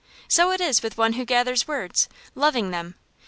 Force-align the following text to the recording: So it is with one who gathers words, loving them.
So 0.27 0.51
it 0.51 0.59
is 0.59 0.81
with 0.81 0.97
one 0.97 1.13
who 1.13 1.25
gathers 1.25 1.67
words, 1.67 2.09
loving 2.33 2.71
them. 2.71 2.95